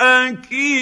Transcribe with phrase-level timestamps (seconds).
[0.00, 0.76] الحكيم.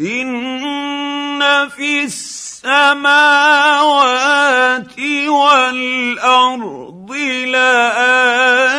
[0.00, 3.28] إن في السماوات
[5.28, 7.12] والأرض
[7.46, 8.78] لآيات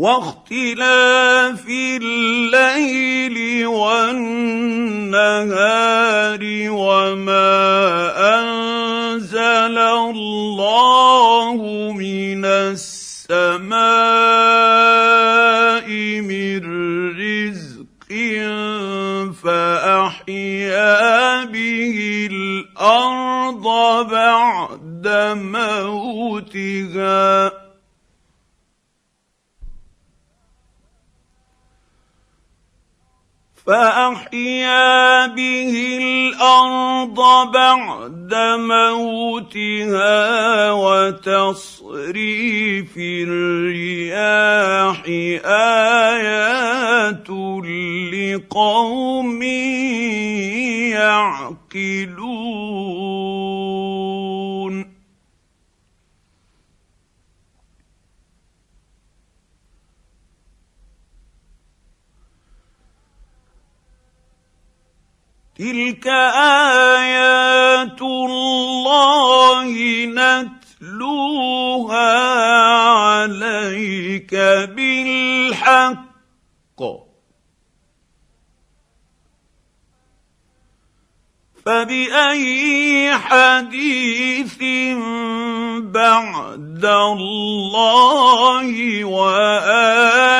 [0.00, 5.10] واختلاف الليل والنهار
[6.70, 7.52] وما
[8.40, 11.58] أنزل الله
[11.92, 13.70] من السماء
[16.20, 16.60] من
[17.20, 18.10] رزق
[19.44, 20.94] فأحيا
[21.44, 23.66] به الأرض
[24.10, 25.08] بعد
[25.52, 27.20] موتها.
[33.66, 40.20] فأحيا به الأرض بعد موتها
[40.72, 42.10] وتصريف
[43.28, 45.02] الرياح
[45.44, 47.30] آيات
[48.12, 49.42] لقوم
[50.92, 52.40] يعقلون.
[65.60, 66.06] تلك
[66.96, 69.64] ايات الله
[70.16, 72.12] نتلوها
[72.88, 74.34] عليك
[74.74, 76.00] بالحق
[81.66, 84.58] فباي حديث
[85.92, 88.68] بعد الله
[89.04, 90.30] واياته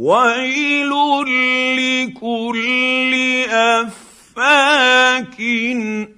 [0.00, 0.92] ويل
[1.76, 3.12] لكل
[3.50, 5.36] افاك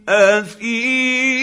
[0.09, 1.43] اثيم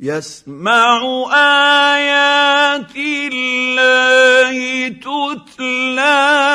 [0.00, 1.00] يسمع
[1.32, 6.45] ايات الله تتلى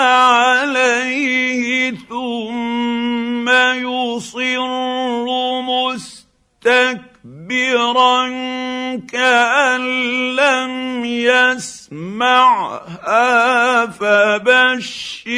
[12.22, 15.36] يسمعها فبشره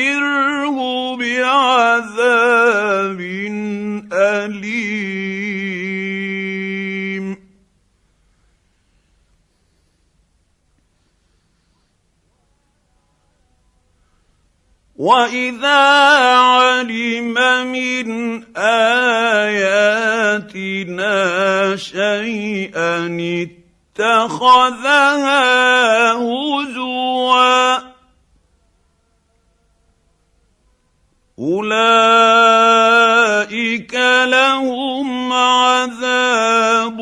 [1.18, 3.20] بعذاب
[4.14, 5.64] أليم.
[14.96, 15.82] واذا
[16.38, 17.34] علم
[17.72, 19.66] من اياتنا
[21.76, 23.08] شيئا
[24.00, 25.44] اتخذها
[26.14, 27.78] هزوا.
[31.40, 32.74] أولئك
[34.26, 37.00] لهم عذاب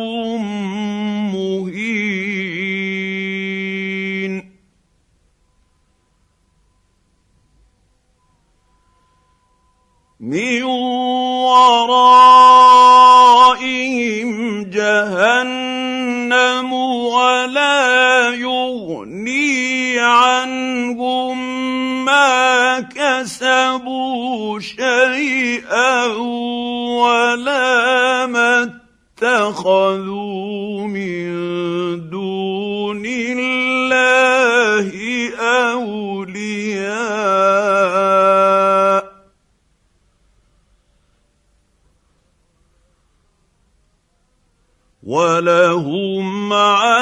[18.71, 21.37] يغني عنهم
[22.05, 26.05] ما كسبوا شيئا
[27.01, 28.81] ولا ما
[29.21, 31.29] اتخذوا من
[32.09, 34.89] دون الله
[35.39, 36.71] أولياء.
[45.03, 47.00] ولهم عذاب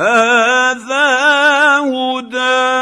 [0.00, 1.12] هذا
[1.92, 2.72] هدى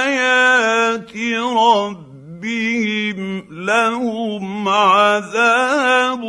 [1.58, 3.20] ربهم
[3.66, 6.24] لهم عذاب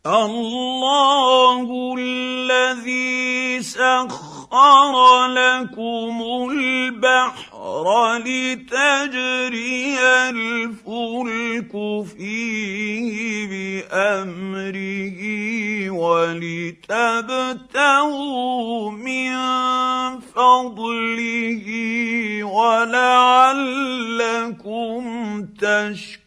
[0.06, 0.65] الله
[4.56, 6.16] سخر لكم
[6.50, 9.98] البحر لتجري
[10.28, 11.72] الفلك
[12.16, 15.20] فيه بامره
[15.90, 17.20] ولتبتغوا
[18.90, 19.36] من
[20.20, 21.66] فضله
[22.44, 23.86] ولعلكم
[25.60, 26.26] تشكرون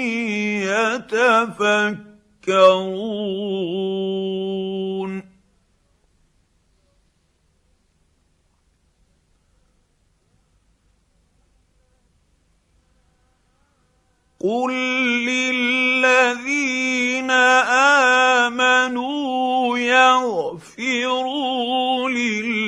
[0.71, 2.31] يتفكرون.
[14.43, 14.71] قل
[15.25, 16.41] للذين
[18.41, 21.29] امنوا يغفروا
[22.09, 22.60] للذين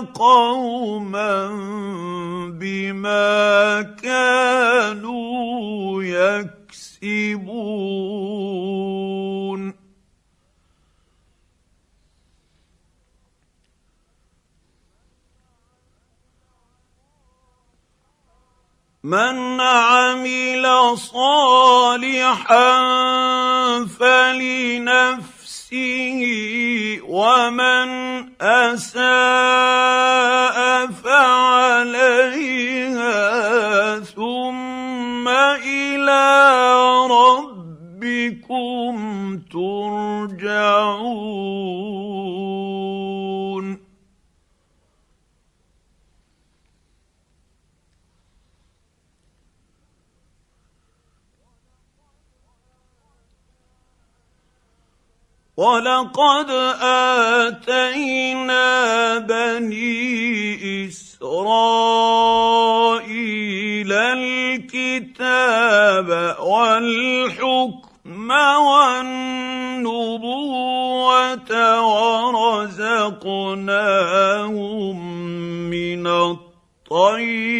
[0.00, 1.48] قوما
[2.60, 7.76] بما كانوا يكسبون.
[19.06, 20.66] من عمل
[20.98, 22.74] صالحا
[23.86, 25.76] فلنفسه
[27.16, 27.88] ومن
[28.40, 30.15] اساء
[55.56, 56.50] ولقد
[57.50, 58.68] اتينا
[59.18, 61.52] بني اسرائيل
[64.72, 65.28] الكتاب
[66.40, 69.86] والحكم والنبوه
[72.36, 73.30] ورزقناهم
[75.70, 77.50] من الطيبات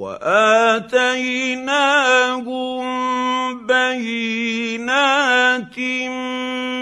[0.00, 1.60] وآتيناهم
[3.66, 4.48] بينات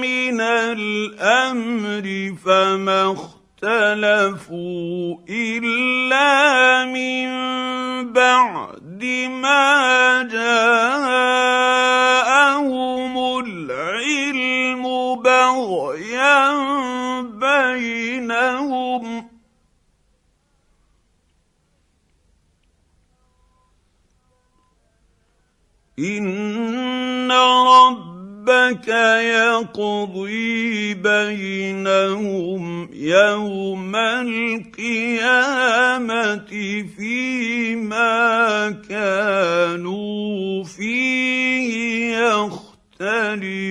[0.04, 2.06] من الأمر
[2.44, 3.12] فما
[3.62, 7.28] اختلفوا إلا من
[8.12, 9.04] بعد
[9.42, 9.97] ما
[28.78, 28.88] ربك
[29.24, 35.36] يقضي بينهم يوم القيامه
[36.96, 43.68] فيما كانوا فيه يختلفون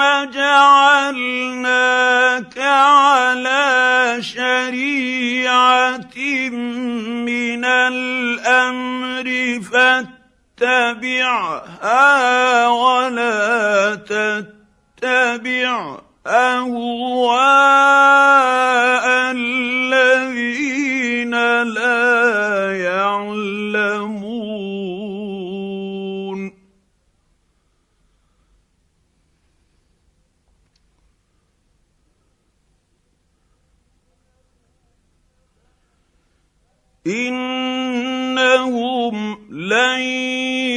[0.00, 1.76] ثم جعلناك
[2.58, 6.16] على شريعة
[7.28, 9.26] من الأمر
[10.60, 17.40] فاتبعها ولا تتبع أهواء
[19.36, 22.89] الذين لا يعلمون
[39.10, 40.00] انهم لن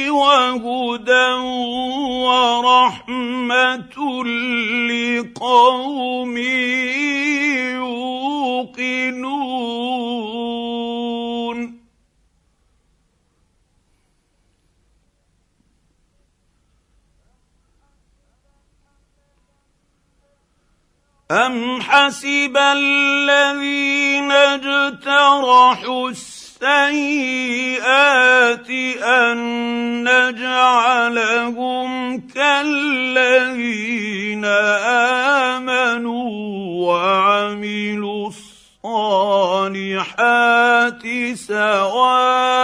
[0.09, 1.31] وهدى
[2.23, 3.95] ورحمة
[4.87, 6.37] لقوم
[22.03, 26.69] حسب الذين اجترحوا السيئات
[29.03, 29.37] أن
[30.03, 31.89] نجعلهم
[32.27, 33.65] كالذين
[35.55, 36.29] آمنوا
[36.87, 38.27] وعملوا
[38.83, 39.83] الصالحات
[41.33, 42.63] سواء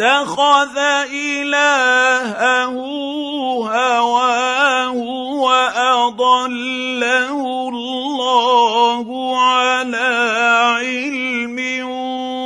[0.00, 0.78] اتخذ
[1.10, 2.74] إلهه
[3.66, 4.92] هواه
[5.42, 6.88] وأضله
[7.68, 9.06] الله
[9.38, 10.10] على
[10.78, 11.58] علم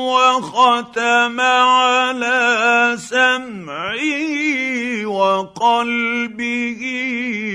[0.09, 4.33] وختم على سمعه
[5.07, 6.83] وقلبه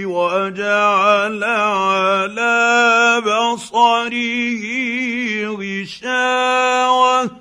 [0.06, 4.63] وجعل على بصره
[5.58, 7.37] غشاوة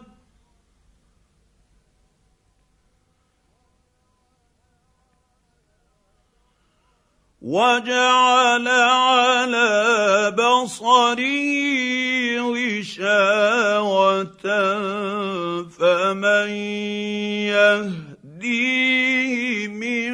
[7.47, 11.31] وجعل على بصره
[12.43, 14.27] غشاوه
[15.79, 16.51] فمن
[18.43, 20.13] يهديه من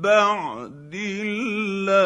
[0.00, 2.00] بعد الله؟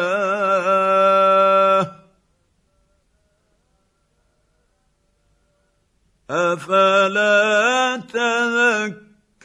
[6.29, 8.01] أفلا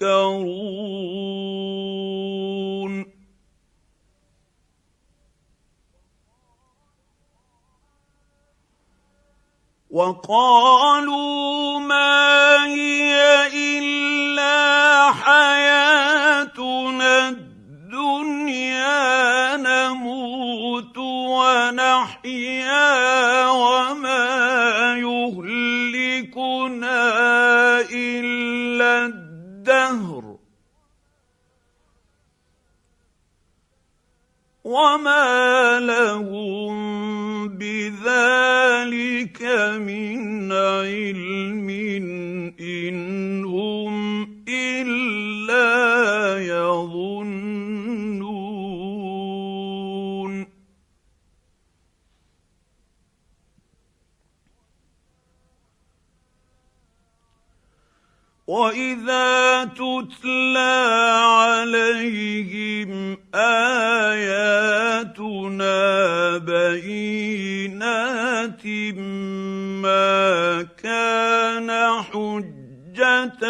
[0.01, 0.51] تذكرون؟
[9.91, 13.47] وقالوا ما هي
[13.79, 16.49] إلا حياتنا
[17.29, 18.77] الدنيا
[19.57, 20.99] نموت
[21.35, 22.87] ونحيا
[23.51, 26.61] وما يهلكنا
[27.91, 30.37] إلا الدهر.
[34.65, 37.00] وما لهم
[37.61, 39.43] بذلك
[39.87, 41.69] من علم
[58.51, 60.75] واذا تتلى
[61.23, 62.91] عليهم
[63.35, 64.49] اياتنا
[66.39, 67.87] بينات
[69.87, 71.71] ما كان
[72.11, 73.49] حجتهم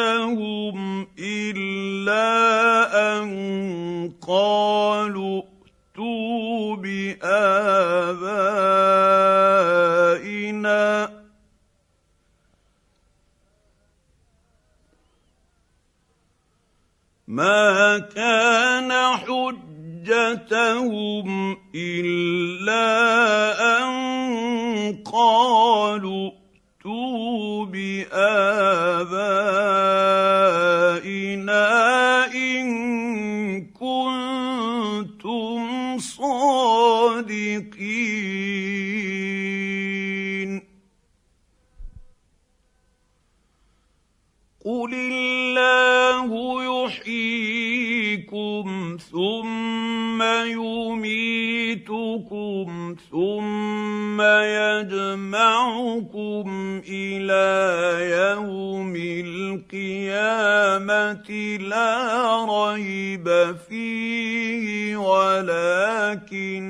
[1.19, 2.29] الا
[3.13, 3.29] ان
[4.29, 7.41] قالوا ائتوا بابائنا
[17.31, 20.77] ما كان حجتهم
[21.75, 22.87] الا
[23.79, 23.93] ان
[25.13, 28.80] قالوا ائتوا بابائنا
[54.81, 56.47] يجمعكم
[56.89, 57.49] إلى
[58.17, 58.95] يوم
[59.77, 61.29] القيامة
[61.61, 66.61] لا ريب فيه ولكن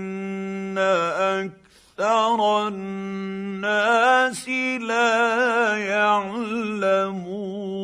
[1.99, 4.49] أكثر الناس
[4.89, 7.80] لا يعلمون.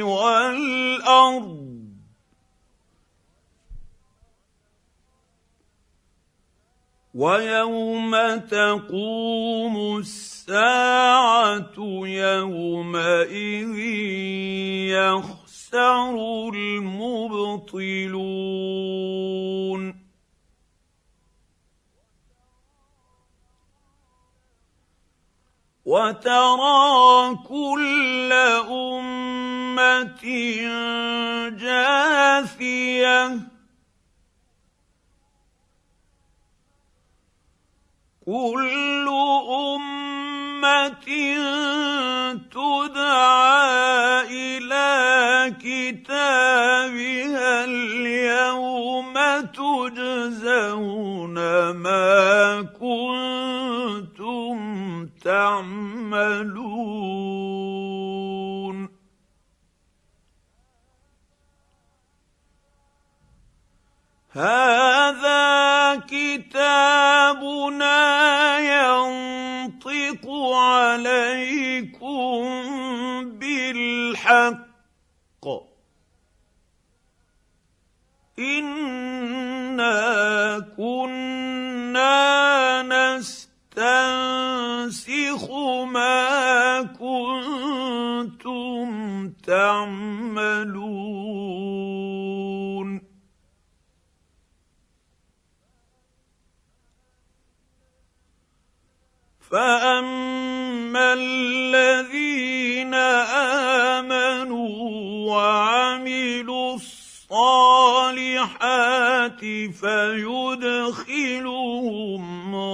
[0.01, 1.67] والأرض.
[7.13, 11.75] ويوم تقوم الساعة
[12.05, 13.77] يومئذ
[14.95, 16.15] يخسر
[16.53, 17.67] المبطلون.
[25.87, 28.31] وترى كل
[28.67, 30.23] أمة
[31.63, 33.39] جاثية.
[38.25, 39.07] كل
[39.47, 41.07] أمة
[42.51, 43.77] تدعى
[44.27, 51.37] إلى كتابها اليوم تجزون
[51.71, 52.61] ما
[55.27, 56.87] تعملون.
[64.31, 67.97] هذا كتابنا
[68.59, 71.99] ينطق عليكم
[73.39, 74.66] بالحق.
[89.47, 91.07] تعملون.
[99.51, 102.93] فأما الذين
[104.03, 104.69] آمنوا
[105.31, 107.37] وعملوا الصالحات
[109.81, 110.95] فيدخلهم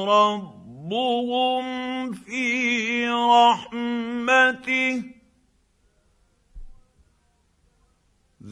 [0.09, 1.63] ربهم
[2.11, 4.12] في رحمته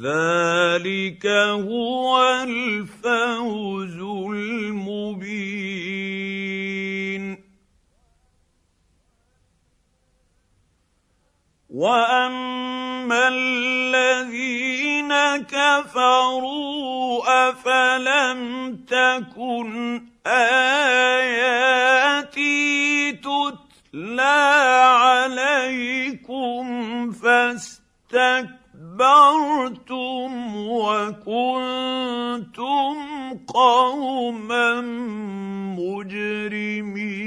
[0.01, 3.97] ذلك هو الفوز
[4.33, 5.91] المبين.
[11.69, 21.61] واما الذين كفروا افلم تكن اياتي
[23.11, 24.39] تتلى
[24.95, 26.61] عليكم
[28.81, 30.31] فاستكبرتم
[30.67, 31.27] وكنتم
[33.47, 34.81] قوما
[35.77, 37.21] مجرمين.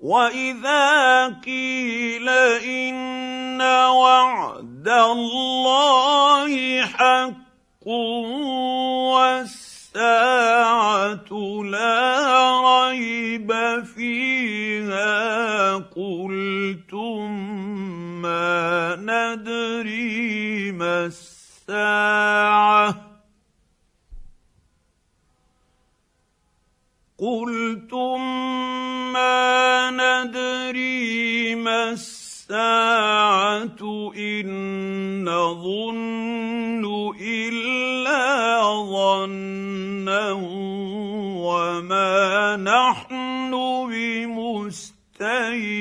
[0.00, 7.88] وإذا قيل إن وعد الله حق
[9.94, 13.52] والساعة لا ريب
[13.84, 15.74] فيها.
[15.74, 17.30] قلتم
[18.22, 22.94] ما ندري ما الساعة.
[27.18, 28.20] قلتم
[29.12, 32.28] ما ندري ما الساعة.
[34.16, 36.84] إن نظن
[37.20, 39.77] إلا ظنا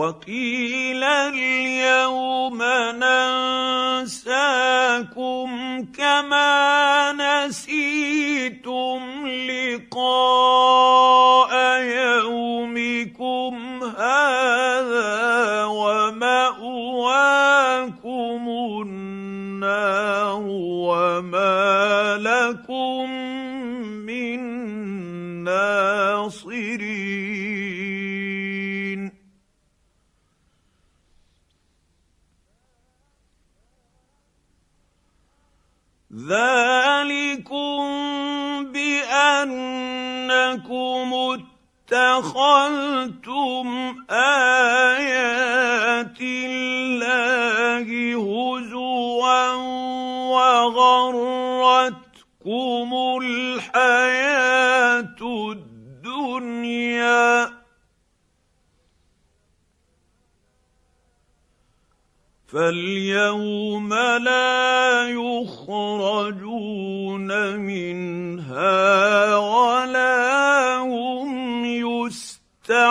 [0.00, 2.58] وقيل اليوم
[4.00, 4.70] ننساكم
[5.98, 11.19] كما نسيتم لقاء
[36.28, 37.80] ذلكم
[38.72, 39.80] بانكم
[41.92, 43.66] اتخذتم
[44.10, 45.00] ايات
[46.20, 49.54] الله هزوا
[50.34, 52.00] وغرتكم
[53.22, 54.19] الحياة
[62.52, 66.76] فاليوم لا يخرجون
[67.56, 72.90] منها ولا هم يستعتبون.